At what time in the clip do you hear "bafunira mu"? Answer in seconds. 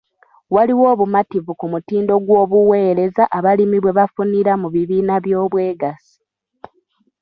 3.97-4.67